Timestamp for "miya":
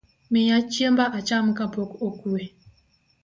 0.31-0.57